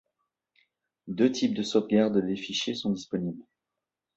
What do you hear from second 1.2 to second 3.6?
types de sauvegarde des fichiers sont disponibles.